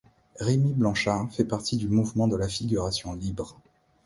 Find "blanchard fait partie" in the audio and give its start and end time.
0.73-1.77